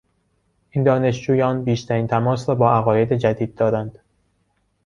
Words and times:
این 0.71 0.83
دانشجویان 0.83 1.63
بیشترین 1.63 2.07
تماس 2.07 2.49
را 2.49 2.55
با 2.55 2.71
عقاید 2.73 3.13
جدید 3.13 3.55
دارند. 3.55 3.99